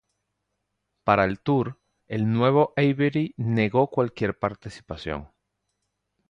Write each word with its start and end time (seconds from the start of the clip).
Para 1.03 1.25
el 1.25 1.41
tour, 1.41 1.77
de 2.07 2.17
nuevo 2.17 2.73
Avery 2.75 3.35
negó 3.37 3.91
cualquier 3.91 4.35
participación. 4.39 5.29